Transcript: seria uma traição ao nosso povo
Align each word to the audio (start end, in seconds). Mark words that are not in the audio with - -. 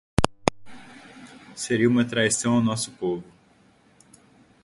seria 1.55 1.87
uma 1.87 2.03
traição 2.03 2.55
ao 2.55 2.63
nosso 2.63 2.89
povo 2.93 3.23